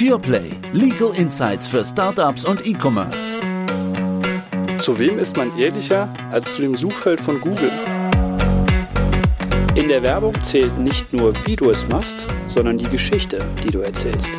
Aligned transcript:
PurePlay. 0.00 0.52
Legal 0.72 1.14
Insights 1.14 1.66
für 1.68 1.84
Startups 1.84 2.46
und 2.46 2.66
E-Commerce. 2.66 3.36
Zu 4.78 4.98
wem 4.98 5.18
ist 5.18 5.36
man 5.36 5.58
ehrlicher 5.58 6.08
als 6.30 6.54
zu 6.54 6.62
dem 6.62 6.74
Suchfeld 6.74 7.20
von 7.20 7.38
Google? 7.38 7.70
In 9.74 9.88
der 9.88 10.02
Werbung 10.02 10.32
zählt 10.42 10.78
nicht 10.78 11.12
nur, 11.12 11.34
wie 11.44 11.54
du 11.54 11.68
es 11.68 11.86
machst, 11.88 12.28
sondern 12.48 12.78
die 12.78 12.88
Geschichte, 12.88 13.44
die 13.62 13.70
du 13.70 13.80
erzählst. 13.80 14.32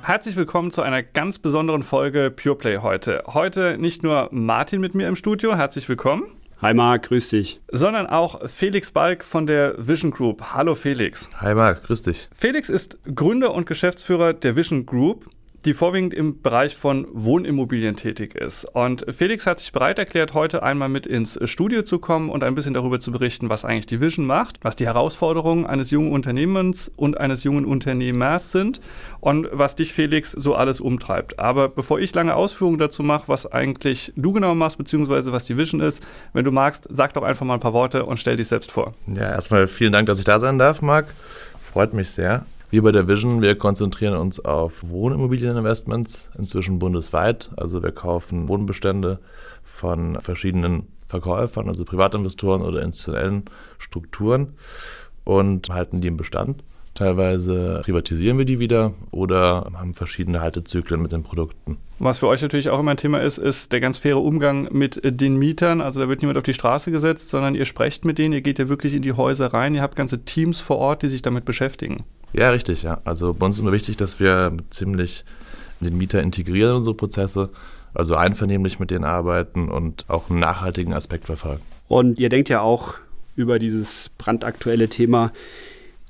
Herzlich 0.00 0.36
willkommen 0.36 0.70
zu 0.70 0.80
einer 0.80 1.02
ganz 1.02 1.38
besonderen 1.38 1.82
Folge 1.82 2.30
PurePlay 2.30 2.78
heute. 2.78 3.24
Heute 3.26 3.76
nicht 3.76 4.02
nur 4.02 4.30
Martin 4.32 4.80
mit 4.80 4.94
mir 4.94 5.06
im 5.06 5.16
Studio, 5.16 5.54
herzlich 5.54 5.86
willkommen. 5.90 6.37
Hi 6.60 6.74
Marc, 6.74 7.04
grüß 7.04 7.28
dich. 7.28 7.60
Sondern 7.70 8.08
auch 8.08 8.48
Felix 8.48 8.90
Balk 8.90 9.22
von 9.22 9.46
der 9.46 9.74
Vision 9.78 10.10
Group. 10.10 10.42
Hallo 10.54 10.74
Felix. 10.74 11.28
Hi 11.40 11.54
Marc, 11.54 11.84
grüß 11.84 12.02
dich. 12.02 12.28
Felix 12.36 12.68
ist 12.68 12.98
Gründer 13.14 13.54
und 13.54 13.66
Geschäftsführer 13.66 14.32
der 14.32 14.56
Vision 14.56 14.84
Group 14.84 15.30
die 15.64 15.74
vorwiegend 15.74 16.14
im 16.14 16.40
Bereich 16.40 16.76
von 16.76 17.06
Wohnimmobilien 17.12 17.96
tätig 17.96 18.34
ist. 18.34 18.64
Und 18.64 19.04
Felix 19.10 19.46
hat 19.46 19.58
sich 19.58 19.72
bereit 19.72 19.98
erklärt, 19.98 20.34
heute 20.34 20.62
einmal 20.62 20.88
mit 20.88 21.06
ins 21.06 21.38
Studio 21.44 21.82
zu 21.82 21.98
kommen 21.98 22.30
und 22.30 22.44
ein 22.44 22.54
bisschen 22.54 22.74
darüber 22.74 23.00
zu 23.00 23.10
berichten, 23.10 23.50
was 23.50 23.64
eigentlich 23.64 23.86
die 23.86 24.00
Vision 24.00 24.26
macht, 24.26 24.60
was 24.62 24.76
die 24.76 24.86
Herausforderungen 24.86 25.66
eines 25.66 25.90
jungen 25.90 26.12
Unternehmens 26.12 26.90
und 26.94 27.18
eines 27.18 27.42
jungen 27.44 27.64
Unternehmers 27.64 28.52
sind 28.52 28.80
und 29.20 29.48
was 29.52 29.74
dich, 29.74 29.92
Felix, 29.92 30.32
so 30.32 30.54
alles 30.54 30.80
umtreibt. 30.80 31.38
Aber 31.38 31.68
bevor 31.68 31.98
ich 31.98 32.14
lange 32.14 32.34
Ausführungen 32.34 32.78
dazu 32.78 33.02
mache, 33.02 33.24
was 33.26 33.46
eigentlich 33.46 34.12
du 34.16 34.32
genau 34.32 34.54
machst, 34.54 34.78
beziehungsweise 34.78 35.32
was 35.32 35.46
die 35.46 35.56
Vision 35.56 35.80
ist, 35.80 36.02
wenn 36.32 36.44
du 36.44 36.52
magst, 36.52 36.86
sag 36.90 37.14
doch 37.14 37.22
einfach 37.22 37.44
mal 37.44 37.54
ein 37.54 37.60
paar 37.60 37.72
Worte 37.72 38.04
und 38.04 38.18
stell 38.18 38.36
dich 38.36 38.48
selbst 38.48 38.70
vor. 38.70 38.94
Ja, 39.06 39.30
erstmal 39.30 39.66
vielen 39.66 39.92
Dank, 39.92 40.06
dass 40.06 40.18
ich 40.18 40.24
da 40.24 40.38
sein 40.38 40.58
darf, 40.58 40.82
Marc. 40.82 41.06
Freut 41.60 41.92
mich 41.92 42.10
sehr. 42.10 42.46
Wir 42.70 42.82
bei 42.82 42.92
der 42.92 43.08
Vision, 43.08 43.40
wir 43.40 43.56
konzentrieren 43.56 44.14
uns 44.14 44.44
auf 44.44 44.90
Wohnimmobilieninvestments, 44.90 46.28
inzwischen 46.36 46.78
bundesweit. 46.78 47.48
Also 47.56 47.82
wir 47.82 47.92
kaufen 47.92 48.46
Wohnbestände 48.46 49.20
von 49.64 50.20
verschiedenen 50.20 50.88
Verkäufern, 51.06 51.68
also 51.68 51.86
Privatinvestoren 51.86 52.60
oder 52.60 52.82
institutionellen 52.82 53.46
Strukturen 53.78 54.52
und 55.24 55.70
halten 55.70 56.02
die 56.02 56.08
im 56.08 56.18
Bestand. 56.18 56.62
Teilweise 56.92 57.80
privatisieren 57.84 58.36
wir 58.36 58.44
die 58.44 58.58
wieder 58.58 58.92
oder 59.12 59.70
haben 59.72 59.94
verschiedene 59.94 60.42
Haltezyklen 60.42 61.00
mit 61.00 61.12
den 61.12 61.22
Produkten. 61.22 61.78
Was 62.00 62.18
für 62.18 62.26
euch 62.26 62.42
natürlich 62.42 62.68
auch 62.68 62.80
immer 62.80 62.90
ein 62.90 62.96
Thema 62.98 63.22
ist, 63.22 63.38
ist 63.38 63.72
der 63.72 63.80
ganz 63.80 63.96
faire 63.96 64.18
Umgang 64.18 64.68
mit 64.72 65.00
den 65.02 65.36
Mietern. 65.36 65.80
Also 65.80 66.00
da 66.00 66.08
wird 66.08 66.20
niemand 66.20 66.36
auf 66.36 66.44
die 66.44 66.54
Straße 66.54 66.90
gesetzt, 66.90 67.30
sondern 67.30 67.54
ihr 67.54 67.64
sprecht 67.64 68.04
mit 68.04 68.18
denen, 68.18 68.34
ihr 68.34 68.42
geht 68.42 68.58
ja 68.58 68.68
wirklich 68.68 68.94
in 68.94 69.02
die 69.02 69.12
Häuser 69.14 69.54
rein, 69.54 69.74
ihr 69.74 69.80
habt 69.80 69.96
ganze 69.96 70.24
Teams 70.24 70.60
vor 70.60 70.76
Ort, 70.76 71.02
die 71.02 71.08
sich 71.08 71.22
damit 71.22 71.46
beschäftigen. 71.46 72.04
Ja, 72.32 72.50
richtig, 72.50 72.82
ja. 72.82 73.00
Also 73.04 73.34
bei 73.34 73.46
uns 73.46 73.56
ist 73.56 73.60
immer 73.60 73.72
wichtig, 73.72 73.96
dass 73.96 74.20
wir 74.20 74.56
ziemlich 74.70 75.24
den 75.80 75.96
Mieter 75.96 76.22
integrieren 76.22 76.70
in 76.70 76.76
unsere 76.78 76.94
Prozesse, 76.94 77.50
also 77.94 78.16
einvernehmlich 78.16 78.78
mit 78.78 78.90
denen 78.90 79.04
arbeiten 79.04 79.68
und 79.68 80.04
auch 80.08 80.30
einen 80.30 80.40
nachhaltigen 80.40 80.92
Aspekt 80.92 81.26
verfolgen. 81.26 81.62
Und 81.88 82.18
ihr 82.18 82.28
denkt 82.28 82.48
ja 82.48 82.60
auch 82.60 82.94
über 83.36 83.58
dieses 83.58 84.10
brandaktuelle 84.18 84.88
Thema 84.88 85.32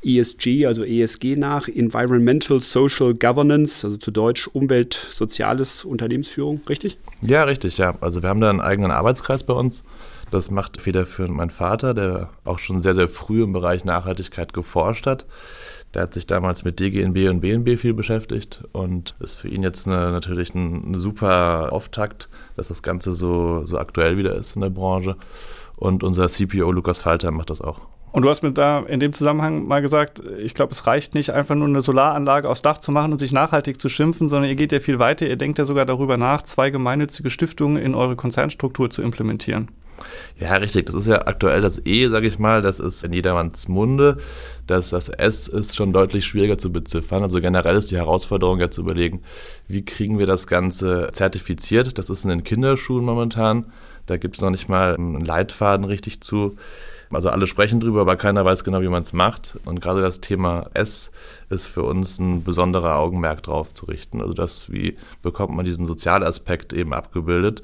ESG, 0.02 0.66
also 0.66 0.84
ESG 0.84 1.36
nach, 1.36 1.68
Environmental 1.68 2.60
Social 2.60 3.14
Governance, 3.14 3.84
also 3.84 3.96
zu 3.96 4.10
Deutsch 4.10 4.48
Umwelt, 4.48 4.94
Soziales, 5.10 5.84
Unternehmensführung, 5.84 6.60
richtig? 6.68 6.98
Ja, 7.20 7.44
richtig, 7.44 7.78
ja. 7.78 7.94
Also 8.00 8.22
wir 8.22 8.28
haben 8.28 8.40
da 8.40 8.48
einen 8.48 8.60
eigenen 8.60 8.90
Arbeitskreis 8.90 9.42
bei 9.42 9.54
uns. 9.54 9.84
Das 10.30 10.50
macht 10.50 10.80
federführend 10.80 11.34
mein 11.34 11.50
Vater, 11.50 11.94
der 11.94 12.30
auch 12.44 12.58
schon 12.58 12.82
sehr, 12.82 12.94
sehr 12.94 13.08
früh 13.08 13.42
im 13.42 13.52
Bereich 13.52 13.84
Nachhaltigkeit 13.84 14.52
geforscht 14.52 15.06
hat. 15.06 15.26
Der 15.94 16.02
hat 16.02 16.12
sich 16.12 16.26
damals 16.26 16.64
mit 16.64 16.80
DGNB 16.80 17.30
und 17.30 17.40
BNB 17.40 17.78
viel 17.78 17.94
beschäftigt 17.94 18.62
und 18.72 19.14
ist 19.20 19.36
für 19.36 19.48
ihn 19.48 19.62
jetzt 19.62 19.86
eine, 19.86 20.10
natürlich 20.10 20.54
ein, 20.54 20.92
ein, 20.92 20.94
super 20.98 21.72
Auftakt, 21.72 22.28
dass 22.56 22.68
das 22.68 22.82
Ganze 22.82 23.14
so, 23.14 23.64
so 23.64 23.78
aktuell 23.78 24.18
wieder 24.18 24.34
ist 24.34 24.54
in 24.54 24.60
der 24.60 24.70
Branche. 24.70 25.16
Und 25.76 26.02
unser 26.02 26.28
CPO 26.28 26.72
Lukas 26.72 27.00
Falter 27.00 27.30
macht 27.30 27.48
das 27.48 27.62
auch. 27.62 27.80
Und 28.12 28.22
du 28.22 28.28
hast 28.28 28.42
mir 28.42 28.52
da 28.52 28.80
in 28.80 29.00
dem 29.00 29.12
Zusammenhang 29.12 29.66
mal 29.66 29.80
gesagt, 29.80 30.22
ich 30.38 30.54
glaube, 30.54 30.72
es 30.72 30.86
reicht 30.86 31.14
nicht 31.14 31.30
einfach 31.30 31.54
nur 31.54 31.68
eine 31.68 31.82
Solaranlage 31.82 32.48
aufs 32.48 32.62
Dach 32.62 32.78
zu 32.78 32.90
machen 32.90 33.12
und 33.12 33.18
sich 33.18 33.32
nachhaltig 33.32 33.80
zu 33.80 33.88
schimpfen, 33.88 34.28
sondern 34.28 34.48
ihr 34.48 34.56
geht 34.56 34.72
ja 34.72 34.80
viel 34.80 34.98
weiter. 34.98 35.26
Ihr 35.26 35.36
denkt 35.36 35.58
ja 35.58 35.64
sogar 35.64 35.86
darüber 35.86 36.16
nach, 36.16 36.42
zwei 36.42 36.70
gemeinnützige 36.70 37.30
Stiftungen 37.30 37.82
in 37.82 37.94
eure 37.94 38.16
Konzernstruktur 38.16 38.90
zu 38.90 39.02
implementieren. 39.02 39.70
Ja, 40.38 40.54
richtig. 40.54 40.86
Das 40.86 40.94
ist 40.94 41.06
ja 41.06 41.26
aktuell 41.26 41.60
das 41.60 41.84
E, 41.86 42.08
sage 42.08 42.26
ich 42.26 42.38
mal. 42.38 42.62
Das 42.62 42.78
ist 42.78 43.04
in 43.04 43.12
jedermanns 43.12 43.68
Munde. 43.68 44.18
Das, 44.66 44.90
das 44.90 45.08
S 45.08 45.48
ist 45.48 45.76
schon 45.76 45.92
deutlich 45.92 46.26
schwieriger 46.26 46.58
zu 46.58 46.70
beziffern. 46.72 47.22
Also 47.22 47.40
generell 47.40 47.76
ist 47.76 47.90
die 47.90 47.96
Herausforderung 47.96 48.60
ja 48.60 48.70
zu 48.70 48.82
überlegen, 48.82 49.22
wie 49.66 49.84
kriegen 49.84 50.18
wir 50.18 50.26
das 50.26 50.46
Ganze 50.46 51.08
zertifiziert. 51.12 51.98
Das 51.98 52.10
ist 52.10 52.24
in 52.24 52.30
den 52.30 52.44
Kinderschuhen 52.44 53.04
momentan. 53.04 53.72
Da 54.06 54.16
gibt 54.16 54.36
es 54.36 54.40
noch 54.40 54.50
nicht 54.50 54.68
mal 54.68 54.94
einen 54.94 55.24
Leitfaden 55.24 55.84
richtig 55.84 56.20
zu. 56.20 56.56
Also 57.10 57.30
alle 57.30 57.46
sprechen 57.46 57.80
drüber, 57.80 58.02
aber 58.02 58.16
keiner 58.16 58.44
weiß 58.44 58.64
genau, 58.64 58.82
wie 58.82 58.88
man 58.88 59.02
es 59.02 59.12
macht. 59.12 59.58
Und 59.64 59.80
gerade 59.80 60.02
das 60.02 60.20
Thema 60.20 60.66
S 60.74 61.10
ist 61.48 61.66
für 61.66 61.82
uns 61.82 62.18
ein 62.18 62.44
besonderer 62.44 62.96
Augenmerk 62.96 63.42
drauf 63.42 63.72
zu 63.72 63.86
richten. 63.86 64.20
Also 64.20 64.34
das, 64.34 64.70
wie 64.70 64.96
bekommt 65.22 65.56
man 65.56 65.64
diesen 65.64 65.86
Sozialaspekt 65.86 66.72
eben 66.72 66.92
abgebildet. 66.92 67.62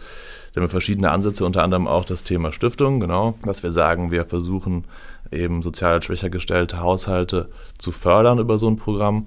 Da 0.53 0.61
haben 0.61 0.67
wir 0.67 0.71
verschiedene 0.71 1.11
Ansätze, 1.11 1.45
unter 1.45 1.63
anderem 1.63 1.87
auch 1.87 2.05
das 2.05 2.23
Thema 2.23 2.53
Stiftung, 2.53 3.01
genau, 3.01 3.37
dass 3.45 3.63
wir 3.63 3.73
sagen, 3.73 4.11
wir 4.11 4.25
versuchen 4.25 4.85
eben 5.31 5.63
sozial 5.63 6.03
schwächer 6.03 6.31
gestellte 6.31 6.81
Haushalte 6.81 7.49
zu 7.77 7.93
fördern 7.93 8.39
über 8.39 8.59
so 8.59 8.69
ein 8.69 8.77
Programm 8.77 9.27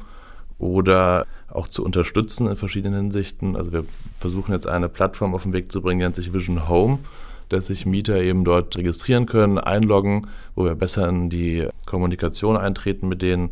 oder 0.57 1.27
auch 1.49 1.67
zu 1.67 1.83
unterstützen 1.83 2.47
in 2.47 2.55
verschiedenen 2.55 3.01
Hinsichten. 3.01 3.55
Also 3.55 3.71
wir 3.71 3.85
versuchen 4.19 4.53
jetzt 4.53 4.67
eine 4.67 4.89
Plattform 4.89 5.35
auf 5.35 5.43
den 5.43 5.53
Weg 5.53 5.71
zu 5.71 5.81
bringen, 5.81 5.99
die 5.99 6.05
nennt 6.05 6.15
sich 6.15 6.33
Vision 6.33 6.67
Home 6.67 6.99
dass 7.49 7.67
sich 7.67 7.85
Mieter 7.85 8.21
eben 8.21 8.43
dort 8.43 8.75
registrieren 8.77 9.25
können, 9.25 9.57
einloggen, 9.57 10.27
wo 10.55 10.65
wir 10.65 10.75
besser 10.75 11.07
in 11.07 11.29
die 11.29 11.67
Kommunikation 11.85 12.57
eintreten 12.57 13.07
mit 13.07 13.21
denen. 13.21 13.51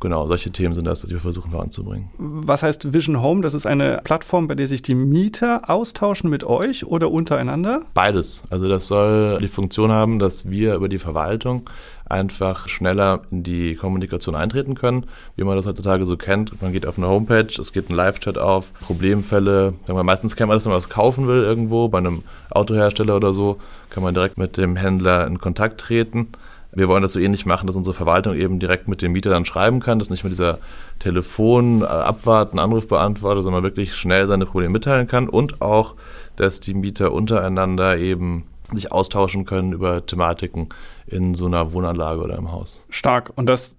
Genau, 0.00 0.26
solche 0.26 0.50
Themen 0.50 0.74
sind 0.74 0.86
das, 0.86 1.02
die 1.02 1.10
wir 1.10 1.20
versuchen 1.20 1.50
voranzubringen. 1.50 2.10
Was 2.18 2.62
heißt 2.62 2.92
Vision 2.92 3.22
Home? 3.22 3.40
Das 3.40 3.54
ist 3.54 3.64
eine 3.64 4.00
Plattform, 4.04 4.48
bei 4.48 4.54
der 4.54 4.68
sich 4.68 4.82
die 4.82 4.94
Mieter 4.94 5.70
austauschen 5.70 6.28
mit 6.28 6.44
euch 6.44 6.84
oder 6.84 7.10
untereinander? 7.10 7.82
Beides. 7.94 8.44
Also 8.50 8.68
das 8.68 8.86
soll 8.86 9.38
die 9.38 9.48
Funktion 9.48 9.90
haben, 9.90 10.18
dass 10.18 10.50
wir 10.50 10.74
über 10.74 10.88
die 10.88 10.98
Verwaltung 10.98 11.70
einfach 12.06 12.68
schneller 12.68 13.22
in 13.30 13.42
die 13.44 13.76
Kommunikation 13.76 14.34
eintreten 14.34 14.74
können, 14.74 15.06
wie 15.36 15.44
man 15.44 15.56
das 15.56 15.64
heutzutage 15.64 16.04
so 16.04 16.18
kennt. 16.18 16.60
Man 16.60 16.72
geht 16.72 16.84
auf 16.86 16.98
eine 16.98 17.08
Homepage, 17.08 17.48
es 17.58 17.72
geht 17.72 17.88
ein 17.88 17.94
Live-Chat 17.94 18.36
auf, 18.36 18.74
Problemfälle. 18.74 19.72
Meistens 19.86 20.36
kennt 20.36 20.48
man 20.48 20.56
das, 20.56 20.66
wenn 20.66 20.72
man 20.72 20.78
was 20.78 20.90
kaufen 20.90 21.26
will 21.26 21.42
irgendwo, 21.42 21.88
bei 21.88 21.98
einem 21.98 22.22
Autohersteller 22.50 23.16
oder 23.16 23.32
so, 23.32 23.58
kann 23.88 24.02
man 24.02 24.12
direkt 24.12 24.36
mit 24.36 24.58
dem 24.58 24.76
Händler 24.76 25.26
in 25.26 25.38
Kontakt 25.38 25.80
treten. 25.80 26.28
Wir 26.74 26.88
wollen 26.88 27.02
das 27.02 27.12
so 27.12 27.20
ähnlich 27.20 27.46
machen, 27.46 27.66
dass 27.66 27.76
unsere 27.76 27.94
Verwaltung 27.94 28.34
eben 28.34 28.58
direkt 28.58 28.88
mit 28.88 29.02
dem 29.02 29.12
Mieter 29.12 29.30
dann 29.30 29.44
schreiben 29.44 29.80
kann, 29.80 29.98
dass 29.98 30.10
nicht 30.10 30.24
mehr 30.24 30.30
dieser 30.30 30.58
Telefon 30.98 31.82
äh, 31.82 31.86
abwarten, 31.86 32.58
Anruf 32.58 32.88
beantwortet, 32.88 33.44
sondern 33.44 33.62
wirklich 33.62 33.94
schnell 33.94 34.26
seine 34.26 34.46
Probleme 34.46 34.72
mitteilen 34.72 35.06
kann 35.06 35.28
und 35.28 35.60
auch, 35.62 35.94
dass 36.36 36.60
die 36.60 36.74
Mieter 36.74 37.12
untereinander 37.12 37.98
eben 37.98 38.46
sich 38.72 38.92
austauschen 38.92 39.44
können 39.44 39.72
über 39.72 40.04
Thematiken 40.04 40.68
in 41.06 41.34
so 41.34 41.46
einer 41.46 41.72
Wohnanlage 41.72 42.20
oder 42.22 42.36
im 42.36 42.50
Haus. 42.50 42.84
Stark. 42.88 43.32
Und 43.36 43.46
das 43.46 43.76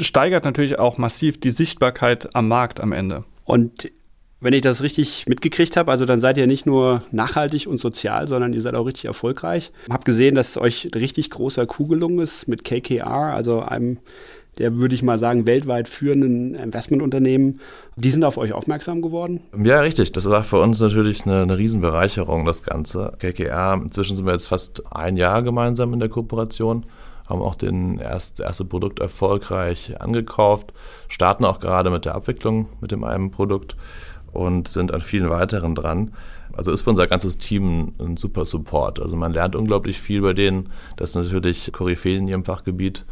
steigert 0.00 0.44
natürlich 0.44 0.78
auch 0.78 0.98
massiv 0.98 1.38
die 1.40 1.50
Sichtbarkeit 1.50 2.34
am 2.34 2.48
Markt 2.48 2.80
am 2.80 2.92
Ende. 2.92 3.24
Und 3.44 3.90
wenn 4.44 4.52
ich 4.52 4.60
das 4.60 4.82
richtig 4.82 5.24
mitgekriegt 5.26 5.74
habe, 5.78 5.90
also 5.90 6.04
dann 6.04 6.20
seid 6.20 6.36
ihr 6.36 6.46
nicht 6.46 6.66
nur 6.66 7.02
nachhaltig 7.12 7.66
und 7.66 7.80
sozial, 7.80 8.28
sondern 8.28 8.52
ihr 8.52 8.60
seid 8.60 8.74
auch 8.74 8.84
richtig 8.84 9.06
erfolgreich. 9.06 9.72
Ich 9.86 9.92
habe 9.92 10.04
gesehen, 10.04 10.34
dass 10.34 10.58
euch 10.58 10.88
richtig 10.94 11.30
großer 11.30 11.64
Kuh 11.64 11.86
gelungen 11.86 12.18
ist 12.18 12.46
mit 12.46 12.62
KKR, 12.62 13.34
also 13.34 13.60
einem 13.60 13.98
der, 14.58 14.76
würde 14.76 14.94
ich 14.94 15.02
mal 15.02 15.18
sagen, 15.18 15.46
weltweit 15.46 15.88
führenden 15.88 16.54
Investmentunternehmen. 16.54 17.60
Die 17.96 18.10
sind 18.10 18.24
auf 18.24 18.36
euch 18.36 18.52
aufmerksam 18.52 19.02
geworden? 19.02 19.40
Ja, 19.60 19.80
richtig. 19.80 20.12
Das 20.12 20.28
war 20.30 20.44
für 20.44 20.60
uns 20.60 20.78
natürlich 20.78 21.24
eine, 21.24 21.42
eine 21.42 21.58
Riesenbereicherung, 21.58 22.44
das 22.44 22.62
Ganze. 22.62 23.14
KKR, 23.18 23.80
inzwischen 23.82 24.14
sind 24.14 24.26
wir 24.26 24.32
jetzt 24.32 24.46
fast 24.46 24.84
ein 24.94 25.16
Jahr 25.16 25.42
gemeinsam 25.42 25.92
in 25.92 25.98
der 25.98 26.08
Kooperation, 26.08 26.86
haben 27.28 27.42
auch 27.42 27.54
den 27.54 27.98
erst, 27.98 28.40
erste 28.40 28.64
Produkt 28.64 29.00
erfolgreich 29.00 30.00
angekauft, 30.00 30.72
starten 31.08 31.44
auch 31.44 31.58
gerade 31.58 31.90
mit 31.90 32.04
der 32.04 32.14
Abwicklung 32.14 32.68
mit 32.80 32.92
dem 32.92 33.02
einen 33.02 33.30
Produkt 33.30 33.74
und 34.34 34.68
sind 34.68 34.92
an 34.92 35.00
vielen 35.00 35.30
weiteren 35.30 35.74
dran. 35.74 36.12
Also 36.52 36.70
ist 36.70 36.82
für 36.82 36.90
unser 36.90 37.06
ganzes 37.06 37.38
Team 37.38 37.92
ein 37.98 38.16
super 38.16 38.46
Support. 38.46 39.00
Also 39.00 39.16
man 39.16 39.32
lernt 39.32 39.56
unglaublich 39.56 40.00
viel 40.00 40.22
bei 40.22 40.32
denen. 40.32 40.70
Das 40.96 41.10
ist 41.10 41.16
natürlich 41.16 41.72
Koryphäen 41.72 42.22
in 42.22 42.28
ihrem 42.28 42.44
Fachgebiet 42.44 43.04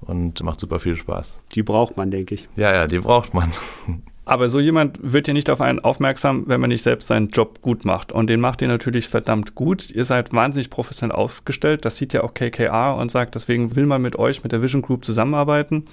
und 0.00 0.42
macht 0.42 0.60
super 0.60 0.80
viel 0.80 0.96
Spaß. 0.96 1.40
Die 1.54 1.62
braucht 1.62 1.96
man, 1.96 2.10
denke 2.10 2.34
ich. 2.34 2.48
Ja, 2.56 2.72
ja, 2.72 2.86
die 2.86 2.98
braucht 2.98 3.34
man. 3.34 3.52
Aber 4.30 4.48
so 4.48 4.60
jemand 4.60 4.98
wird 5.02 5.26
ja 5.26 5.34
nicht 5.34 5.50
auf 5.50 5.60
einen 5.60 5.80
aufmerksam, 5.80 6.44
wenn 6.46 6.60
man 6.60 6.68
nicht 6.68 6.82
selbst 6.82 7.08
seinen 7.08 7.30
Job 7.30 7.62
gut 7.62 7.84
macht. 7.84 8.12
Und 8.12 8.30
den 8.30 8.38
macht 8.38 8.62
ihr 8.62 8.68
natürlich 8.68 9.08
verdammt 9.08 9.56
gut. 9.56 9.90
Ihr 9.90 10.04
seid 10.04 10.32
wahnsinnig 10.32 10.70
professionell 10.70 11.16
aufgestellt. 11.16 11.84
Das 11.84 11.96
sieht 11.96 12.12
ja 12.12 12.22
auch 12.22 12.32
KKR 12.32 12.96
und 12.96 13.10
sagt, 13.10 13.34
deswegen 13.34 13.74
will 13.74 13.86
man 13.86 14.02
mit 14.02 14.16
euch, 14.16 14.44
mit 14.44 14.52
der 14.52 14.62
Vision 14.62 14.82
Group 14.82 15.04
zusammenarbeiten. 15.04 15.86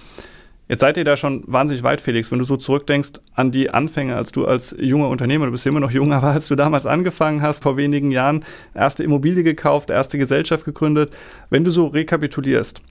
Jetzt 0.69 0.81
seid 0.81 0.97
ihr 0.97 1.05
da 1.05 1.15
schon 1.15 1.43
wahnsinnig 1.47 1.83
weit, 1.83 2.01
Felix. 2.01 2.31
Wenn 2.31 2.39
du 2.39 2.45
so 2.45 2.57
zurückdenkst 2.57 3.13
an 3.33 3.51
die 3.51 3.69
Anfänge, 3.69 4.15
als 4.15 4.31
du 4.31 4.45
als 4.45 4.75
junger 4.77 5.07
Unternehmer, 5.07 5.45
du 5.45 5.51
bist 5.51 5.65
ja 5.65 5.71
immer 5.71 5.79
noch 5.79 5.91
jung, 5.91 6.13
aber 6.13 6.27
als 6.27 6.47
du 6.47 6.55
damals 6.55 6.85
angefangen 6.85 7.41
hast, 7.41 7.63
vor 7.63 7.77
wenigen 7.77 8.11
Jahren, 8.11 8.43
erste 8.73 9.03
Immobilie 9.03 9.43
gekauft, 9.43 9.89
erste 9.89 10.17
Gesellschaft 10.17 10.65
gegründet. 10.65 11.13
Wenn 11.49 11.63
du 11.63 11.71
so 11.71 11.87
rekapitulierst, 11.87 12.81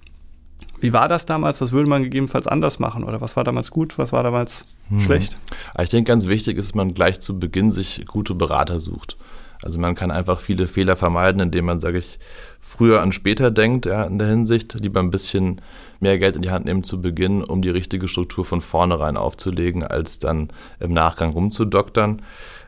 wie 0.81 0.93
war 0.93 1.08
das 1.08 1.26
damals? 1.26 1.61
Was 1.61 1.73
würde 1.73 1.88
man 1.88 2.02
gegebenenfalls 2.02 2.46
anders 2.46 2.78
machen? 2.78 3.05
Oder 3.05 3.20
was 3.20 3.37
war 3.37 3.44
damals 3.44 3.70
gut? 3.70 3.99
Was 3.99 4.12
war 4.12 4.22
damals 4.22 4.64
hm. 4.88 5.00
schlecht? 5.00 5.37
Ich 5.81 5.90
denke, 5.90 6.08
ganz 6.08 6.26
wichtig 6.26 6.58
ist, 6.58 6.69
dass 6.69 6.75
man 6.75 6.94
gleich 6.94 7.20
zu 7.20 7.38
Beginn 7.38 7.70
sich 7.70 8.05
gute 8.06 8.34
Berater 8.34 8.81
sucht. 8.81 9.17
Also 9.62 9.79
man 9.79 9.94
kann 9.94 10.11
einfach 10.11 10.41
viele 10.41 10.67
Fehler 10.67 10.97
vermeiden, 10.97 11.41
indem 11.41 11.67
man, 11.67 11.81
sage 11.81 11.99
ich, 11.99 12.19
früher 12.61 13.00
an 13.00 13.12
später 13.12 13.50
denkt, 13.50 13.87
ja, 13.87 14.05
in 14.05 14.19
der 14.19 14.29
Hinsicht, 14.29 14.75
lieber 14.81 15.00
ein 15.00 15.11
bisschen 15.11 15.61
mehr 16.00 16.19
Geld 16.19 16.37
in 16.37 16.43
die 16.43 16.50
Hand 16.50 16.67
nehmen 16.67 16.85
zu 16.85 17.00
Beginn, 17.00 17.43
um 17.43 17.62
die 17.62 17.70
richtige 17.70 18.08
Struktur 18.08 18.44
von 18.44 18.61
vornherein 18.61 19.17
aufzulegen, 19.17 19.82
als 19.82 20.19
dann 20.19 20.49
im 20.81 20.93
Nachgang 20.93 21.32
rumzudoktern. 21.32 22.23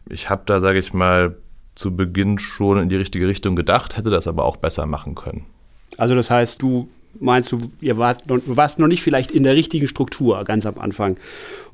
Ich 0.08 0.30
habe 0.30 0.42
da, 0.46 0.60
sage 0.60 0.78
ich 0.78 0.92
mal, 0.92 1.36
zu 1.74 1.94
Beginn 1.94 2.38
schon 2.38 2.78
in 2.78 2.88
die 2.88 2.96
richtige 2.96 3.28
Richtung 3.28 3.54
gedacht, 3.54 3.96
hätte 3.96 4.10
das 4.10 4.26
aber 4.26 4.44
auch 4.44 4.56
besser 4.56 4.86
machen 4.86 5.14
können. 5.14 5.46
Also 5.96 6.14
das 6.14 6.30
heißt, 6.30 6.60
du 6.60 6.88
meinst 7.20 7.52
du, 7.52 7.70
ihr 7.80 7.98
wart, 7.98 8.22
du 8.26 8.40
warst 8.44 8.78
noch 8.78 8.88
nicht 8.88 9.02
vielleicht 9.02 9.30
in 9.30 9.42
der 9.42 9.54
richtigen 9.54 9.88
Struktur 9.88 10.42
ganz 10.44 10.66
am 10.66 10.78
Anfang. 10.78 11.16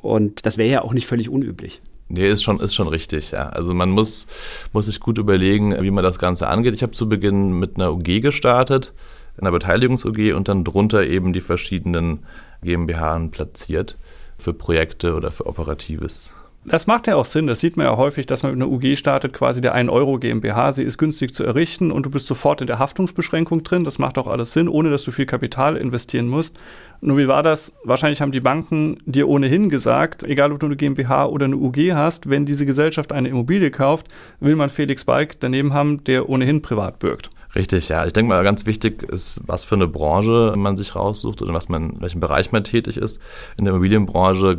Und 0.01 0.45
das 0.47 0.59
wäre 0.59 0.71
ja 0.71 0.83
auch 0.83 0.93
nicht 0.93 1.07
völlig 1.07 1.29
unüblich. 1.29 1.81
Nee, 2.09 2.29
ist 2.29 2.43
schon, 2.43 2.61
ist 2.61 2.75
schon 2.75 2.89
richtig, 2.89 3.31
ja. 3.31 3.49
Also 3.49 3.73
man 3.73 3.91
muss, 3.91 4.27
muss 4.73 4.87
sich 4.87 5.01
gut 5.01 5.19
überlegen, 5.19 5.83
wie 5.83 5.91
man 5.91 6.05
das 6.05 6.19
Ganze 6.19 6.49
angeht. 6.49 6.75
Ich 6.75 6.83
habe 6.83 6.93
zu 6.93 7.09
Beginn 7.09 7.59
mit 7.59 7.77
einer 7.77 7.93
UG 7.93 8.21
gestartet, 8.21 8.93
einer 9.39 9.51
Beteiligungs-UG 9.51 10.35
und 10.35 10.49
dann 10.49 10.65
drunter 10.65 11.07
eben 11.07 11.33
die 11.33 11.41
verschiedenen 11.41 12.25
GmbH 12.63 13.19
platziert 13.31 13.99
für 14.39 14.53
Projekte 14.53 15.15
oder 15.15 15.31
für 15.31 15.47
Operatives. 15.47 16.31
Das 16.67 16.87
macht 16.87 17.07
ja 17.07 17.17
auch 17.17 17.27
Sinn. 17.27 17.47
Das 17.47 17.61
sieht 17.61 17.77
man 17.77 17.85
ja 17.85 17.97
häufig, 17.97 18.25
dass 18.25 18.43
man 18.43 18.53
mit 18.53 18.63
einer 18.63 18.73
UG 18.73 18.97
startet, 18.97 19.35
quasi 19.35 19.61
der 19.61 19.75
1 19.75 19.91
Euro 19.91 20.19
GmbH. 20.19 20.73
Sie 20.73 20.83
ist 20.83 20.97
günstig 20.97 21.35
zu 21.35 21.45
errichten 21.45 21.93
und 21.93 22.07
du 22.07 22.11
bist 22.11 22.27
sofort 22.27 22.63
in 22.63 22.67
der 22.67 22.79
Haftungsbeschränkung 22.79 23.63
drin. 23.65 23.85
Das 23.85 23.99
macht 23.99 24.17
auch 24.17 24.27
alles 24.27 24.55
Sinn, 24.55 24.69
ohne 24.69 24.91
dass 24.91 25.05
du 25.05 25.11
viel 25.11 25.27
Kapital 25.27 25.77
investieren 25.77 26.27
musst. 26.27 26.59
Nur 27.03 27.19
wie 27.19 27.29
war 27.29 27.43
das? 27.43 27.75
Wahrscheinlich 27.85 28.23
haben 28.23 28.33
die 28.33 28.41
Banken 28.41 28.97
dir 29.05 29.29
ohnehin 29.29 29.69
gesagt, 29.69 30.23
egal 30.23 30.53
ob 30.53 30.61
du 30.61 30.67
eine 30.67 30.77
GmbH 30.77 31.27
oder 31.27 31.45
eine 31.45 31.57
UG 31.57 31.93
hast, 31.93 32.31
wenn 32.31 32.47
diese 32.47 32.65
Gesellschaft 32.65 33.13
eine 33.13 33.29
Immobilie 33.29 33.71
kauft, 33.71 34.09
will 34.41 34.57
man 34.57 34.71
Felix 34.71 35.05
Balk 35.05 35.39
daneben 35.41 35.75
haben, 35.75 36.03
der 36.05 36.31
ohnehin 36.31 36.63
privat 36.63 36.99
bürgt. 36.99 37.29
Richtig, 37.55 37.89
ja. 37.89 38.05
Ich 38.05 38.13
denke 38.13 38.31
mal, 38.31 38.43
ganz 38.43 38.67
wichtig 38.67 39.03
ist, 39.03 39.43
was 39.47 39.65
für 39.65 39.77
eine 39.77 39.87
Branche 39.87 40.55
man 40.57 40.77
sich 40.77 40.97
raussucht 40.97 41.41
oder 41.43 41.53
was 41.53 41.69
man, 41.69 41.91
in 41.91 42.01
welchem 42.01 42.21
Bereich 42.21 42.51
man 42.53 42.65
tätig 42.65 42.97
ist. 42.97 43.21
In 43.57 43.65
der 43.65 43.75
Immobilienbranche 43.75 44.59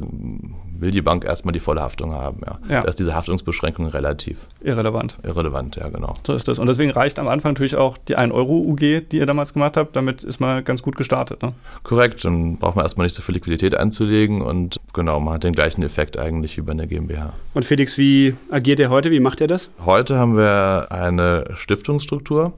will 0.79 0.91
die 0.91 1.01
Bank 1.01 1.25
erstmal 1.25 1.53
die 1.53 1.59
volle 1.59 1.81
Haftung 1.81 2.13
haben. 2.13 2.41
Ja. 2.45 2.59
ja. 2.69 2.81
Da 2.81 2.89
ist 2.89 2.99
diese 2.99 3.15
Haftungsbeschränkung 3.15 3.87
relativ 3.87 4.37
irrelevant. 4.61 5.17
Irrelevant, 5.23 5.75
ja, 5.75 5.89
genau. 5.89 6.15
So 6.25 6.33
ist 6.33 6.47
das. 6.47 6.59
Und 6.59 6.67
deswegen 6.67 6.91
reicht 6.91 7.19
am 7.19 7.27
Anfang 7.27 7.53
natürlich 7.53 7.75
auch 7.75 7.97
die 7.97 8.17
1-Euro-UG, 8.17 9.09
die 9.11 9.17
ihr 9.17 9.25
damals 9.25 9.53
gemacht 9.53 9.77
habt. 9.77 9.95
Damit 9.95 10.23
ist 10.23 10.39
man 10.39 10.63
ganz 10.63 10.81
gut 10.81 10.95
gestartet. 10.95 11.41
Ne? 11.41 11.49
Korrekt. 11.83 12.23
Dann 12.25 12.57
braucht 12.57 12.75
man 12.75 12.85
erstmal 12.85 13.05
nicht 13.05 13.15
so 13.15 13.21
viel 13.21 13.35
Liquidität 13.35 13.75
einzulegen 13.75 14.41
und 14.41 14.79
genau, 14.93 15.19
man 15.19 15.35
hat 15.35 15.43
den 15.43 15.53
gleichen 15.53 15.83
Effekt 15.83 16.17
eigentlich 16.17 16.57
über 16.57 16.71
eine 16.71 16.87
GmbH. 16.87 17.33
Und 17.53 17.65
Felix, 17.65 17.97
wie 17.97 18.35
agiert 18.51 18.79
ihr 18.79 18.89
heute? 18.89 19.11
Wie 19.11 19.19
macht 19.19 19.41
ihr 19.41 19.47
das? 19.47 19.69
Heute 19.85 20.17
haben 20.17 20.37
wir 20.37 20.87
eine 20.89 21.45
Stiftungsstruktur 21.55 22.53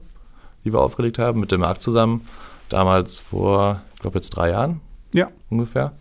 die 0.64 0.72
wir 0.72 0.80
aufgelegt 0.80 1.18
haben, 1.18 1.40
mit 1.40 1.50
dem 1.50 1.60
Markt 1.60 1.82
zusammen. 1.82 2.26
Damals 2.68 3.18
vor, 3.18 3.80
ich 3.94 4.00
glaube 4.00 4.18
jetzt 4.18 4.30
drei 4.30 4.50
Jahren. 4.50 4.80
Ja. 5.14 5.28
Ungefähr. 5.48 5.92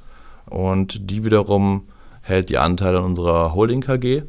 Und 0.45 1.09
die 1.09 1.23
wiederum 1.23 1.87
hält 2.27 2.49
die 2.49 2.57
Anteile 2.57 2.99
an 2.99 3.05
unserer 3.05 3.53
Holding 3.53 3.81
KG 3.81 4.23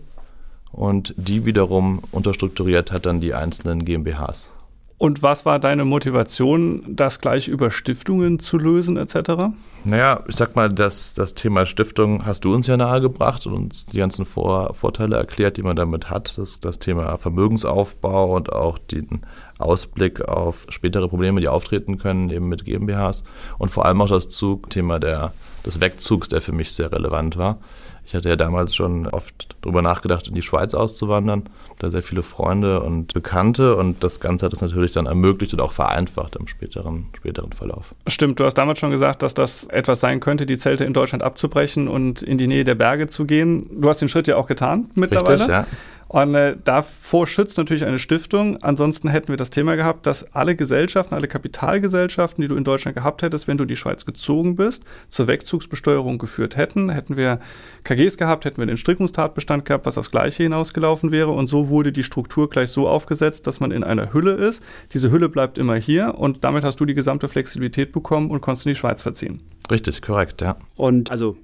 und 0.73 1.15
die 1.17 1.45
wiederum 1.45 2.00
unterstrukturiert 2.12 2.93
hat 2.93 3.06
dann 3.06 3.21
die 3.21 3.35
einzelnen 3.35 3.85
GmbHs. 3.85 4.50
Und 4.99 5.23
was 5.23 5.47
war 5.47 5.61
deine 5.61 5.85
Motivation, 5.85 6.83
das 6.89 7.21
gleich 7.21 7.47
über 7.47 7.71
Stiftungen 7.71 8.41
zu 8.41 8.59
lösen, 8.59 8.97
etc.? 8.97 9.55
Naja, 9.85 10.25
ich 10.27 10.35
sag 10.35 10.56
mal, 10.56 10.69
das, 10.69 11.15
das 11.15 11.35
Thema 11.35 11.67
Stiftung 11.67 12.27
hast 12.27 12.45
du 12.45 12.53
uns 12.53 12.67
ja 12.67 12.77
nahegebracht 12.77 13.47
und 13.47 13.55
uns 13.55 13.87
die 13.87 13.99
ganzen 13.99 14.27
Vor 14.27 14.75
Vorteile 14.75 15.15
erklärt, 15.15 15.56
die 15.56 15.62
man 15.62 15.77
damit 15.77 16.11
hat. 16.11 16.37
Das, 16.37 16.59
das 16.59 16.81
Thema 16.81 17.17
Vermögensaufbau 17.17 18.35
und 18.35 18.53
auch 18.53 18.77
den 18.77 19.21
Ausblick 19.59 20.23
auf 20.23 20.67
spätere 20.69 21.06
Probleme, 21.06 21.41
die 21.41 21.49
auftreten 21.49 21.99
können, 21.99 22.29
eben 22.31 22.49
mit 22.49 22.65
GmbHs. 22.65 23.23
Und 23.56 23.71
vor 23.71 23.87
allem 23.87 24.01
auch 24.03 24.09
das 24.09 24.29
Zugthema 24.29 24.99
der, 24.99 25.33
des 25.65 25.81
Wegzugs, 25.81 26.29
der 26.29 26.41
für 26.41 26.53
mich 26.53 26.73
sehr 26.73 26.91
relevant 26.91 27.37
war. 27.37 27.59
Ich 28.08 28.14
hatte 28.14 28.31
ja 28.31 28.37
damals 28.37 28.75
schon 28.75 29.06
oft 29.06 29.55
darüber 29.60 29.82
nachgedacht, 29.82 30.28
in 30.28 30.34
die 30.34 30.40
Schweiz 30.40 30.72
auszuwandern. 30.72 31.50
Da 31.78 31.90
sehr 31.90 32.02
viele 32.02 32.22
Freunde 32.22 32.81
und 32.81 33.12
Bekannte 33.12 33.76
und 33.76 34.02
das 34.02 34.19
Ganze 34.19 34.46
hat 34.46 34.55
es 34.55 34.62
natürlich 34.62 34.93
dann 34.93 35.05
ermöglicht 35.05 35.52
und 35.52 35.60
auch 35.60 35.72
vereinfacht 35.72 36.34
im 36.37 36.49
späteren, 36.49 37.08
späteren 37.14 37.52
Verlauf. 37.52 37.94
Stimmt, 38.06 38.40
du 38.40 38.46
hast 38.46 38.55
damals 38.55 38.78
schon 38.78 38.90
gesagt, 38.90 39.22
dass 39.22 39.34
das 39.34 39.64
etwas 39.64 40.00
sein 40.00 40.20
könnte, 40.20 40.46
die 40.46 40.56
Zelte 40.56 40.87
in 40.87 40.94
Deutschland 40.94 41.22
abzubrechen 41.22 41.87
und 41.87 42.22
in 42.22 42.38
die 42.38 42.46
Nähe 42.46 42.64
der 42.64 42.76
Berge 42.76 43.08
zu 43.08 43.26
gehen. 43.26 43.69
Du 43.78 43.90
hast 43.90 44.00
den 44.00 44.08
Schritt 44.08 44.26
ja 44.26 44.37
auch 44.37 44.46
getan 44.46 44.88
mittlerweile. 44.94 45.40
Richtig, 45.40 45.49
ja. 45.49 45.66
Und 46.08 46.34
äh, 46.34 46.56
davor 46.64 47.26
schützt 47.26 47.58
natürlich 47.58 47.84
eine 47.84 47.99
Stiftung. 47.99 48.62
Ansonsten 48.62 49.08
hätten 49.08 49.28
wir 49.28 49.37
das 49.37 49.50
Thema 49.50 49.76
gehabt, 49.76 50.06
dass 50.06 50.34
alle 50.34 50.56
Gesellschaften, 50.56 51.14
alle 51.14 51.28
Kapitalgesellschaften, 51.28 52.40
die 52.40 52.49
du 52.49 52.56
in 52.56 52.64
Deutschland 52.64 52.96
gehabt 52.96 53.20
hättest, 53.20 53.46
wenn 53.46 53.58
du 53.58 53.64
in 53.64 53.69
die 53.69 53.76
Schweiz 53.76 54.06
gezogen 54.06 54.56
bist, 54.56 54.84
zur 55.10 55.28
Wegzugsbesteuerung 55.28 56.16
geführt 56.16 56.56
hätten. 56.56 56.88
Hätten 56.88 57.19
wir 57.19 57.40
KGs 57.84 58.16
gehabt, 58.16 58.46
hätten 58.46 58.56
wir 58.56 58.66
den 58.66 58.78
Strickungstatbestand 58.78 59.66
gehabt, 59.66 59.84
was 59.84 59.96
das 59.96 60.10
Gleiche 60.10 60.44
hinausgelaufen 60.44 61.12
wäre. 61.12 61.31
Und 61.31 61.49
so 61.49 61.69
wurde 61.69 61.93
die 61.93 62.02
Struktur 62.02 62.49
gleich 62.49 62.70
so 62.70 62.88
aufgesetzt, 62.88 63.46
dass 63.46 63.60
man 63.60 63.70
in 63.70 63.84
einer 63.84 64.14
Hülle 64.14 64.32
ist. 64.32 64.62
Diese 64.94 65.10
Hülle 65.10 65.28
bleibt 65.28 65.58
immer 65.58 65.76
hier 65.76 66.14
und 66.14 66.43
damit 66.43 66.64
hast 66.64 66.81
du 66.81 66.87
die 66.87 66.94
gesamte 66.94 67.28
Flexibilität 67.28 67.93
bekommen 67.93 68.31
und 68.31 68.40
konntest 68.40 68.64
in 68.64 68.70
die 68.70 68.76
Schweiz 68.76 69.02
verziehen. 69.02 69.43
Richtig, 69.70 70.00
korrekt, 70.00 70.40
ja. 70.40 70.56
Und 70.76 71.10
also 71.10 71.37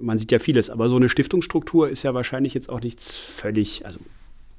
man 0.00 0.18
sieht 0.18 0.32
ja 0.32 0.38
vieles, 0.38 0.70
aber 0.70 0.88
so 0.88 0.96
eine 0.96 1.08
Stiftungsstruktur 1.08 1.88
ist 1.88 2.02
ja 2.02 2.14
wahrscheinlich 2.14 2.54
jetzt 2.54 2.68
auch 2.68 2.80
nichts 2.80 3.16
völlig, 3.16 3.84
also 3.84 3.98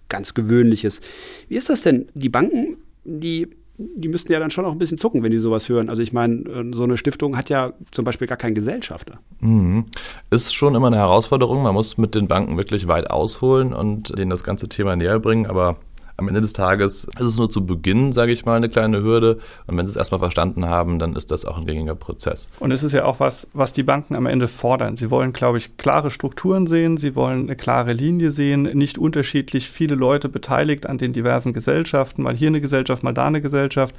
ganz 0.10 0.34
Gewöhnliches. 0.34 1.02
Wie 1.48 1.56
ist 1.56 1.70
das 1.70 1.82
denn? 1.82 2.08
Die 2.14 2.30
Banken, 2.30 2.78
die, 3.04 3.48
die 3.78 4.10
müssten 4.10 4.32
ja 4.32 4.40
dann 4.40 4.52
schon 4.52 4.66
auch 4.66 4.72
ein 4.72 4.78
bisschen 4.78 4.98
zucken, 4.98 5.24
wenn 5.24 5.32
die 5.32 5.38
sowas 5.38 5.70
hören. 5.70 5.90
Also 5.90 6.02
ich 6.02 6.14
meine, 6.14 6.42
äh, 6.44 6.72
so 6.74 6.84
eine 6.84 6.98
Stiftung 6.98 7.38
hat 7.38 7.50
ja 7.50 7.74
zum 7.92 8.06
Beispiel 8.06 8.28
gar 8.28 8.38
keinen 8.38 8.56
Gesellschafter. 8.56 9.20
Mhm. 9.40 9.86
Ist 10.30 10.54
schon 10.54 10.76
immer 10.76 10.88
eine 10.88 10.98
Herausforderung. 10.98 11.64
Man 11.64 11.74
muss 11.74 11.98
mit 11.98 12.14
den 12.14 12.28
Banken 12.28 12.58
wirklich 12.58 12.88
weit 12.88 13.10
ausholen 13.10 13.74
und 13.74 14.18
denen 14.18 14.30
das 14.30 14.44
ganze 14.44 14.70
Thema 14.70 14.96
näher 14.96 15.20
bringen, 15.20 15.46
aber 15.46 15.78
am 16.22 16.28
Ende 16.28 16.42
des 16.42 16.54
Tages 16.54 17.06
ist 17.20 17.26
es 17.26 17.38
nur 17.38 17.50
zu 17.50 17.66
Beginn, 17.66 18.14
sage 18.14 18.32
ich 18.32 18.46
mal, 18.46 18.56
eine 18.56 18.70
kleine 18.70 19.02
Hürde. 19.02 19.40
Und 19.66 19.76
wenn 19.76 19.88
sie 19.88 19.92
es 19.92 19.96
erstmal 19.96 20.20
verstanden 20.20 20.68
haben, 20.68 21.00
dann 21.00 21.16
ist 21.16 21.32
das 21.32 21.46
auch 21.46 21.58
ein 21.58 21.66
gängiger 21.66 21.96
Prozess. 21.96 22.48
Und 22.60 22.72
es 22.72 22.84
ist 22.84 22.92
ja 22.94 23.06
auch 23.06 23.20
was, 23.20 23.48
was 23.54 23.74
die 23.74 23.84
Banken 23.84 24.16
am 24.16 24.28
Ende 24.28 24.48
fordern. 24.48 24.96
Sie 24.96 25.10
wollen, 25.10 25.34
glaube 25.34 25.58
ich, 25.58 25.78
klare 25.78 26.12
Strukturen 26.12 26.68
sehen, 26.68 26.98
sie 26.98 27.16
wollen 27.16 27.42
eine 27.42 27.56
klare 27.56 27.94
Linie 27.94 28.30
sehen, 28.30 28.64
nicht 28.64 29.00
unterschiedlich 29.00 29.70
viele 29.70 29.96
Leute 29.96 30.30
beteiligt 30.30 30.88
an 30.88 31.00
den 31.00 31.12
diversen 31.12 31.54
Gesellschaften, 31.54 32.22
mal 32.22 32.36
hier 32.36 32.50
eine 32.50 32.62
Gesellschaft, 32.62 33.02
mal 33.02 33.14
da 33.14 33.26
eine 33.26 33.42
Gesellschaft, 33.42 33.96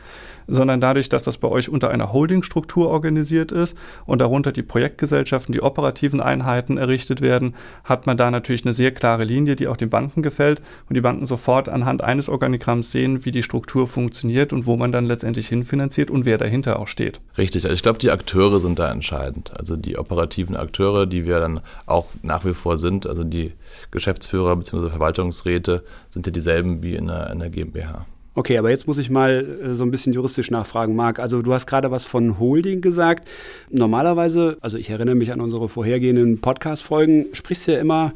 sondern 0.47 0.81
dadurch, 0.81 1.09
dass 1.09 1.23
das 1.23 1.39
bei 1.39 1.49
euch 1.49 1.69
unter 1.69 1.91
einer 1.91 2.13
Holdingstruktur 2.13 2.89
organisiert 2.89 3.53
ist 3.53 3.77
und 4.07 4.21
darunter 4.21 4.53
die 4.53 4.63
Projektgesellschaften, 4.63 5.53
die 5.53 5.63
operativen 5.63 6.21
Einheiten 6.21 6.77
errichtet 6.77 7.21
werden, 7.21 7.55
hat 7.85 8.07
man 8.07 8.17
da 8.17 8.31
natürlich 8.31 8.65
eine 8.65 8.75
sehr 8.75 8.93
klare 8.93 9.25
Linie, 9.25 9.57
die 9.57 9.69
auch 9.69 9.77
den 9.77 9.91
Banken 9.91 10.23
gefällt 10.23 10.63
und 10.89 10.95
die 10.95 11.01
Banken 11.01 11.27
sofort 11.27 11.69
anhand 11.69 12.05
eines 12.13 12.29
Organigramms 12.29 12.93
sehen, 12.93 13.25
wie 13.25 13.33
die 13.33 13.43
Struktur 13.43 13.89
funktioniert 13.89 14.53
und 14.53 14.67
wo 14.67 14.77
man 14.77 14.93
dann 14.93 15.07
letztendlich 15.07 15.49
hinfinanziert 15.49 16.11
und 16.11 16.25
wer 16.25 16.39
dahinter 16.39 16.79
auch 16.79 16.87
steht. 16.87 17.21
Richtig, 17.37 17.65
also 17.65 17.75
ich 17.75 17.83
glaube, 17.83 17.99
die 17.99 18.11
Akteure 18.11 18.61
sind 18.61 18.79
da 18.79 18.91
entscheidend. 18.91 19.51
Also 19.59 19.77
die 19.77 19.99
operativen 19.99 20.55
Akteure, 20.55 21.07
die 21.07 21.27
wir 21.27 21.41
dann 21.41 21.61
auch 21.87 22.07
nach 22.23 22.45
wie 22.45 22.55
vor 22.55 22.79
sind, 22.79 23.07
also 23.07 23.25
die 23.25 23.53
Geschäftsführer 23.91 24.55
bzw. 24.55 24.91
Verwaltungsräte 24.91 25.83
sind 26.11 26.27
ja 26.27 26.33
dieselben 26.33 26.83
wie 26.83 26.95
in 26.95 27.11
einer, 27.11 27.27
in 27.27 27.43
einer 27.43 27.51
GmbH. 27.51 28.07
Okay, 28.35 28.57
aber 28.57 28.71
jetzt 28.71 28.87
muss 28.87 28.97
ich 28.97 29.11
mal 29.11 29.61
äh, 29.63 29.75
so 29.75 29.85
ein 29.85 29.91
bisschen 29.91 30.15
juristisch 30.15 30.51
nachfragen, 30.51 30.97
Marc. 30.97 31.19
Also 31.19 31.43
du 31.43 31.53
hast 31.53 31.67
gerade 31.67 31.91
was 31.91 32.05
von 32.05 32.39
Holding 32.39 32.81
gesagt. 32.81 33.29
Normalerweise, 33.71 34.57
also 34.61 34.79
ich 34.79 34.89
erinnere 34.89 35.15
mich 35.15 35.33
an 35.33 35.41
unsere 35.41 35.69
vorhergehenden 35.69 36.41
Podcast-Folgen, 36.41 37.27
sprichst 37.35 37.67
du 37.67 37.73
ja 37.73 37.81
immer 37.81 38.15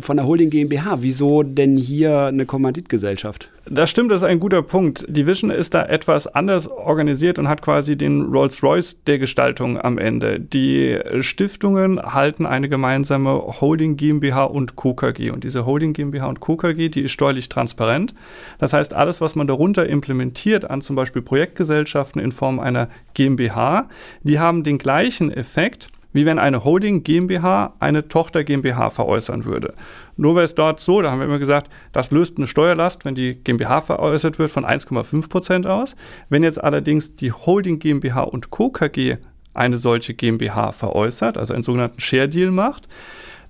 von 0.00 0.16
der 0.16 0.26
Holding 0.26 0.50
GmbH. 0.50 0.98
Wieso 1.02 1.42
denn 1.42 1.76
hier 1.76 2.26
eine 2.26 2.46
Kommanditgesellschaft? 2.46 3.50
Das 3.68 3.90
stimmt, 3.90 4.12
das 4.12 4.22
ist 4.22 4.28
ein 4.28 4.38
guter 4.38 4.62
Punkt. 4.62 5.04
Die 5.08 5.26
Vision 5.26 5.50
ist 5.50 5.74
da 5.74 5.84
etwas 5.84 6.28
anders 6.28 6.68
organisiert 6.68 7.40
und 7.40 7.48
hat 7.48 7.62
quasi 7.62 7.96
den 7.96 8.22
Rolls-Royce 8.22 9.02
der 9.08 9.18
Gestaltung 9.18 9.80
am 9.80 9.98
Ende. 9.98 10.38
Die 10.38 10.96
Stiftungen 11.18 12.00
halten 12.00 12.46
eine 12.46 12.68
gemeinsame 12.68 13.32
Holding 13.60 13.96
GmbH 13.96 14.44
und 14.44 14.76
Co. 14.76 14.94
Und 15.32 15.42
diese 15.42 15.66
Holding 15.66 15.94
GmbH 15.94 16.26
und 16.28 16.38
Co. 16.38 16.56
Die 16.56 17.00
ist 17.00 17.10
steuerlich 17.10 17.48
transparent. 17.48 18.14
Das 18.58 18.72
heißt, 18.72 18.94
alles, 18.94 19.20
was 19.20 19.34
man 19.34 19.48
darunter 19.48 19.88
implementiert 19.88 20.70
an 20.70 20.80
zum 20.80 20.94
Beispiel 20.94 21.22
Projektgesellschaften 21.22 22.22
in 22.22 22.30
Form 22.30 22.60
einer 22.60 22.88
GmbH, 23.14 23.88
die 24.22 24.38
haben 24.38 24.62
den 24.62 24.78
gleichen 24.78 25.32
Effekt 25.32 25.90
wie 26.16 26.24
wenn 26.24 26.38
eine 26.38 26.64
Holding 26.64 27.04
GmbH 27.04 27.74
eine 27.78 28.08
Tochter 28.08 28.42
GmbH 28.42 28.88
veräußern 28.88 29.44
würde. 29.44 29.74
Nur 30.16 30.34
wäre 30.34 30.46
es 30.46 30.54
dort 30.54 30.80
so, 30.80 31.02
da 31.02 31.10
haben 31.10 31.18
wir 31.18 31.26
immer 31.26 31.38
gesagt, 31.38 31.70
das 31.92 32.10
löst 32.10 32.38
eine 32.38 32.46
Steuerlast, 32.46 33.04
wenn 33.04 33.14
die 33.14 33.34
GmbH 33.34 33.82
veräußert 33.82 34.38
wird, 34.38 34.50
von 34.50 34.64
1,5 34.64 35.28
Prozent 35.28 35.66
aus. 35.66 35.94
Wenn 36.30 36.42
jetzt 36.42 36.62
allerdings 36.62 37.16
die 37.16 37.32
Holding 37.32 37.78
GmbH 37.78 38.22
und 38.22 38.48
Co. 38.48 38.70
KG 38.70 39.18
eine 39.52 39.76
solche 39.76 40.14
GmbH 40.14 40.72
veräußert, 40.72 41.36
also 41.36 41.52
einen 41.52 41.62
sogenannten 41.62 42.00
Share 42.00 42.30
Deal 42.30 42.50
macht, 42.50 42.88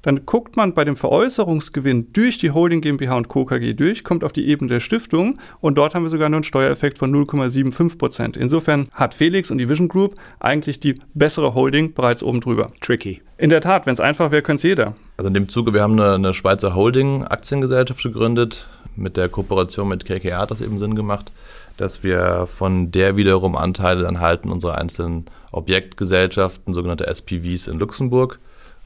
dann 0.06 0.25
guckt 0.25 0.56
man 0.56 0.72
bei 0.72 0.84
dem 0.84 0.96
Veräußerungsgewinn 0.96 2.12
durch 2.12 2.38
die 2.38 2.52
Holding 2.52 2.80
GmbH 2.80 3.16
und 3.16 3.26
Co. 3.26 3.44
KG 3.44 3.75
durch, 3.75 4.04
kommt 4.04 4.22
auf 4.22 4.32
die 4.32 4.46
Ebene 4.46 4.68
der 4.68 4.78
Stiftung 4.78 5.38
und 5.60 5.76
dort 5.76 5.96
haben 5.96 6.04
wir 6.04 6.10
sogar 6.10 6.28
nur 6.28 6.36
einen 6.36 6.44
Steuereffekt 6.44 6.96
von 6.96 7.12
0,75 7.12 7.98
Prozent. 7.98 8.36
Insofern 8.36 8.88
hat 8.92 9.14
Felix 9.14 9.50
und 9.50 9.58
die 9.58 9.68
Vision 9.68 9.88
Group 9.88 10.14
eigentlich 10.38 10.78
die 10.78 10.94
bessere 11.14 11.54
Holding 11.54 11.92
bereits 11.92 12.22
oben 12.22 12.40
drüber. 12.40 12.70
Tricky. 12.80 13.20
In 13.36 13.50
der 13.50 13.60
Tat, 13.60 13.84
wenn 13.86 13.94
es 13.94 14.00
einfach 14.00 14.30
wäre, 14.30 14.42
könnte 14.42 14.58
es 14.58 14.62
jeder. 14.62 14.94
Also 15.16 15.26
in 15.26 15.34
dem 15.34 15.48
Zuge, 15.48 15.75
wir 15.75 15.82
haben 15.82 15.98
eine, 16.00 16.14
eine 16.14 16.34
Schweizer 16.34 16.76
Holding-Aktiengesellschaft 16.76 18.00
gegründet. 18.04 18.68
Mit 18.94 19.16
der 19.16 19.28
Kooperation 19.28 19.88
mit 19.88 20.04
KKR 20.04 20.38
hat 20.38 20.52
das 20.52 20.60
eben 20.60 20.78
Sinn 20.78 20.94
gemacht, 20.94 21.32
dass 21.78 22.04
wir 22.04 22.46
von 22.46 22.92
der 22.92 23.16
wiederum 23.16 23.56
Anteile 23.56 24.04
dann 24.04 24.20
halten, 24.20 24.52
unsere 24.52 24.78
einzelnen 24.78 25.25
Objektgesellschaften, 25.50 26.75
sogenannte 26.75 27.12
SPVs 27.12 27.66
in 27.66 27.80
Luxemburg. 27.80 28.38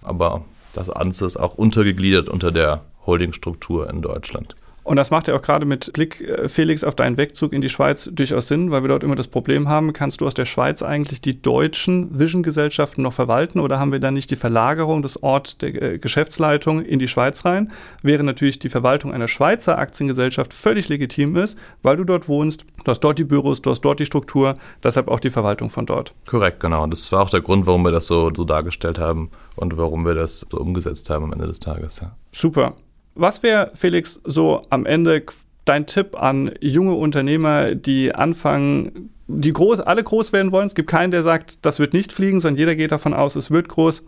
Aber 0.03 0.47
das 0.75 0.89
Ganze 0.89 1.27
ist 1.27 1.37
auch 1.37 1.55
untergegliedert 1.55 2.29
unter 2.29 2.53
der 2.53 2.83
Holdingstruktur 3.07 3.89
in 3.91 4.03
Deutschland. 4.03 4.55
Und 4.83 4.97
das 4.97 5.11
macht 5.11 5.29
ja 5.29 5.37
auch 5.37 5.43
gerade 5.43 5.67
mit 5.67 5.93
Blick, 5.93 6.21
äh, 6.21 6.49
Felix, 6.49 6.85
auf 6.85 6.95
deinen 6.95 7.17
Wegzug 7.17 7.53
in 7.53 7.61
die 7.61 7.69
Schweiz 7.69 8.09
durchaus 8.13 8.49
Sinn, 8.49 8.71
weil 8.71 8.83
wir 8.83 8.89
dort 8.89 9.05
immer 9.05 9.15
das 9.15 9.29
Problem 9.29 9.69
haben, 9.69 9.93
kannst 9.93 10.21
du 10.21 10.27
aus 10.27 10.35
der 10.35 10.47
Schweiz 10.47 10.83
eigentlich 10.83 11.21
die 11.21 11.41
deutschen 11.41 12.19
Vision-Gesellschaften 12.19 13.03
noch 13.03 13.13
verwalten 13.13 13.61
oder 13.61 13.79
haben 13.79 13.93
wir 13.93 14.01
dann 14.01 14.15
nicht 14.15 14.31
die 14.31 14.37
Verlagerung 14.37 15.03
des 15.03 15.23
Ort 15.23 15.63
der 15.63 15.83
äh, 15.83 15.99
Geschäftsleitung 15.99 16.83
in 16.83 16.99
die 16.99 17.09
Schweiz 17.09 17.45
rein? 17.45 17.69
Wäre 18.03 18.25
natürlich 18.25 18.59
die 18.59 18.69
Verwaltung 18.69 19.13
einer 19.13 19.29
Schweizer 19.29 19.79
Aktiengesellschaft 19.79 20.55
völlig 20.55 20.89
legitim 20.89 21.37
ist, 21.37 21.59
weil 21.83 21.97
du 21.97 22.05
dort 22.05 22.29
wohnst, 22.29 22.65
du 22.85 22.91
hast 22.91 23.01
dort 23.01 23.19
die 23.19 23.25
Büros, 23.25 23.63
du 23.63 23.71
hast 23.71 23.83
dort 23.83 24.01
die 24.01 24.07
Struktur, 24.07 24.55
deshalb 24.83 25.09
auch 25.09 25.21
die 25.21 25.31
Verwaltung 25.31 25.71
von 25.71 25.87
dort. 25.87 26.15
Korrekt, 26.27 26.61
genau. 26.61 26.85
Und 26.85 26.93
das 26.93 27.11
war 27.13 27.23
auch 27.23 27.31
der 27.31 27.43
Grund, 27.43 27.67
warum 27.67 27.83
wir 27.83 27.93
das 27.93 28.07
so, 28.07 28.31
so 28.35 28.45
dargestellt 28.45 28.99
haben 28.99 29.31
und 29.57 29.77
warum 29.77 30.05
wir 30.05 30.15
das 30.15 30.47
so 30.51 30.59
umgesetzt 30.59 31.11
haben 31.11 31.25
am 31.25 31.33
Ende 31.33 31.47
des 31.47 31.61
Tages. 31.61 32.01
Ja. 32.01 32.17
Super. 32.33 32.75
Was 33.15 33.43
wäre, 33.43 33.73
Felix, 33.75 34.21
so 34.25 34.63
am 34.71 34.87
Ende 34.87 35.25
dein 35.65 35.87
Tipp 35.87 36.17
an 36.17 36.53
junge 36.61 36.95
Unternehmer, 36.95 37.75
die 37.75 38.15
anfangen, 38.15 39.11
die 39.27 39.53
groß, 39.53 39.81
alle 39.81 40.03
groß 40.03 40.33
werden 40.33 40.53
wollen? 40.53 40.67
Es 40.67 40.75
gibt 40.75 40.89
keinen, 40.89 41.11
der 41.11 41.23
sagt, 41.23 41.65
das 41.65 41.79
wird 41.79 41.93
nicht 41.93 42.13
fliegen, 42.13 42.41
sondern 42.41 42.59
jeder 42.59 42.77
geht 42.77 42.93
davon 42.93 43.15
aus, 43.15 43.37
es 43.37 43.51
wird 43.51 43.69
groß. 43.69 44.03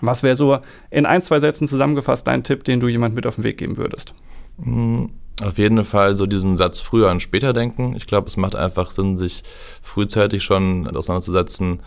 Was 0.00 0.22
wäre 0.22 0.36
so 0.36 0.58
in 0.90 1.06
ein, 1.06 1.22
zwei 1.22 1.40
Sätzen 1.40 1.68
zusammengefasst 1.68 2.26
dein 2.26 2.42
Tipp, 2.42 2.64
den 2.64 2.80
du 2.80 2.88
jemand 2.88 3.14
mit 3.14 3.26
auf 3.26 3.36
den 3.36 3.44
Weg 3.44 3.58
geben 3.58 3.76
würdest? 3.76 4.14
Mm, 4.58 5.06
auf 5.42 5.58
jeden 5.58 5.82
Fall 5.84 6.16
so 6.16 6.26
diesen 6.26 6.56
Satz 6.56 6.80
früher 6.80 7.10
und 7.10 7.20
später 7.20 7.52
denken. 7.52 7.94
Ich 7.96 8.06
glaube, 8.06 8.28
es 8.28 8.36
macht 8.36 8.54
einfach 8.54 8.90
Sinn, 8.90 9.16
sich 9.16 9.42
frühzeitig 9.82 10.44
schon 10.44 10.86
auseinanderzusetzen, 10.86 11.80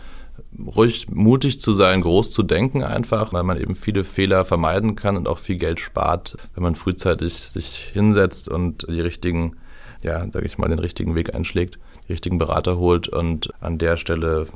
ruhig 0.76 1.08
mutig 1.10 1.60
zu 1.60 1.72
sein, 1.72 2.00
groß 2.00 2.30
zu 2.30 2.42
denken 2.42 2.82
einfach, 2.82 3.32
weil 3.32 3.42
man 3.42 3.60
eben 3.60 3.74
viele 3.74 4.04
Fehler 4.04 4.44
vermeiden 4.44 4.96
kann 4.96 5.16
und 5.16 5.28
auch 5.28 5.38
viel 5.38 5.56
Geld 5.56 5.80
spart, 5.80 6.36
wenn 6.54 6.62
man 6.62 6.74
frühzeitig 6.74 7.34
sich 7.34 7.90
hinsetzt 7.92 8.48
und 8.48 8.86
die 8.88 9.00
richtigen, 9.00 9.56
ja, 10.02 10.26
sage 10.30 10.46
ich 10.46 10.58
mal, 10.58 10.68
den 10.68 10.78
richtigen 10.78 11.14
Weg 11.14 11.34
einschlägt, 11.34 11.78
die 12.06 12.12
richtigen 12.12 12.38
Berater 12.38 12.78
holt 12.78 13.08
und 13.08 13.50
an 13.60 13.78
der 13.78 13.96
Stelle 13.96 14.46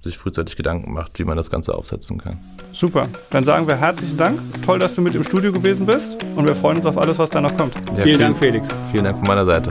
sich 0.00 0.18
frühzeitig 0.18 0.56
Gedanken 0.56 0.92
macht, 0.92 1.18
wie 1.18 1.24
man 1.24 1.36
das 1.36 1.50
Ganze 1.50 1.74
aufsetzen 1.74 2.18
kann. 2.18 2.38
Super. 2.72 3.08
Dann 3.30 3.44
sagen 3.44 3.66
wir 3.66 3.76
herzlichen 3.76 4.16
Dank. 4.16 4.40
Toll, 4.62 4.78
dass 4.78 4.94
du 4.94 5.02
mit 5.02 5.14
im 5.14 5.24
Studio 5.24 5.52
gewesen 5.52 5.86
bist 5.86 6.16
und 6.36 6.46
wir 6.46 6.54
freuen 6.54 6.76
uns 6.76 6.86
auf 6.86 6.98
alles, 6.98 7.18
was 7.18 7.30
da 7.30 7.40
noch 7.40 7.56
kommt. 7.56 7.74
Ja, 7.74 7.82
vielen, 7.82 8.04
vielen 8.04 8.18
Dank, 8.20 8.38
Felix. 8.38 8.68
Vielen 8.92 9.04
Dank 9.04 9.16
von 9.18 9.26
meiner 9.26 9.44
Seite. 9.44 9.70